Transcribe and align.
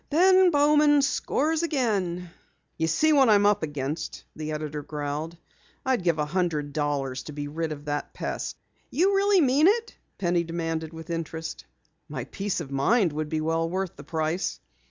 "Ben 0.09 0.49
Bowman 0.49 1.03
scores 1.03 1.61
again." 1.61 2.31
"You 2.75 2.87
see 2.87 3.13
what 3.13 3.29
I'm 3.29 3.45
up 3.45 3.61
against," 3.61 4.23
the 4.35 4.51
editor 4.51 4.81
growled. 4.81 5.37
"I'd 5.85 6.01
give 6.03 6.17
a 6.17 6.25
hundred 6.25 6.73
dollars 6.73 7.21
to 7.25 7.33
be 7.33 7.47
rid 7.47 7.71
of 7.71 7.85
that 7.85 8.11
pest." 8.11 8.57
"You 8.89 9.15
really 9.15 9.41
mean 9.41 9.67
it?" 9.67 9.95
Penny 10.17 10.43
demanded 10.43 10.91
with 10.91 11.11
interest. 11.11 11.65
"My 12.09 12.23
peace 12.23 12.59
of 12.61 12.71
mind 12.71 13.13
would 13.13 13.29
be 13.29 13.41
well 13.41 13.69
worth 13.69 13.95
the 13.95 14.03
price." 14.03 14.59